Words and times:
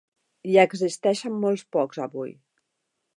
Hi 0.51 0.55
existeixen 0.61 1.37
molts 1.43 1.65
pocs 1.77 2.01
avui. 2.07 2.33